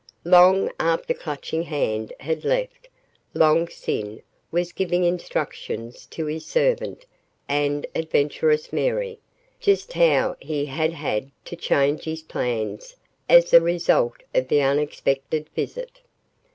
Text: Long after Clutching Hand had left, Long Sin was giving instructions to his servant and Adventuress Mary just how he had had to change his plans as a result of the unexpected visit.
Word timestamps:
Long 0.25 0.71
after 0.79 1.13
Clutching 1.13 1.61
Hand 1.61 2.11
had 2.21 2.43
left, 2.43 2.87
Long 3.35 3.67
Sin 3.67 4.23
was 4.49 4.71
giving 4.71 5.03
instructions 5.03 6.07
to 6.07 6.25
his 6.25 6.43
servant 6.43 7.05
and 7.47 7.85
Adventuress 7.93 8.73
Mary 8.73 9.19
just 9.59 9.93
how 9.93 10.37
he 10.39 10.65
had 10.65 10.93
had 10.93 11.29
to 11.45 11.55
change 11.55 12.05
his 12.05 12.23
plans 12.23 12.95
as 13.29 13.53
a 13.53 13.61
result 13.61 14.23
of 14.33 14.47
the 14.47 14.63
unexpected 14.63 15.47
visit. 15.53 16.01